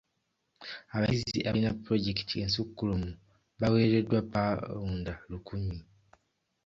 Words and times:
Abayizi 0.95 1.39
abalina 1.47 1.71
pulojekiti 1.83 2.35
ensukkulumu 2.43 3.09
baaweereddwa 3.59 4.19
paawunda 4.33 5.13
lukumi. 5.31 5.77